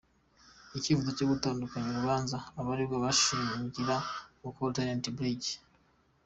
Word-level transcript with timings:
Icyifuzo 0.77 1.09
cyo 1.17 1.27
gutandukanya 1.31 1.87
urubanza 1.91 2.37
abaregwa 2.59 3.03
bagishingira 3.03 3.95
ku 4.39 4.47
kuba 4.55 4.69
Rtd 4.75 5.05
Brig. 5.17 5.43